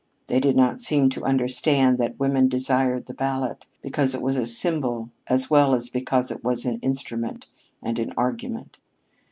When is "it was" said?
4.15-4.35, 6.31-6.65